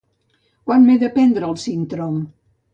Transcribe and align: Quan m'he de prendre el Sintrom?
Quan 0.69 0.87
m'he 0.87 0.95
de 1.05 1.11
prendre 1.19 1.49
el 1.53 1.61
Sintrom? 1.69 2.21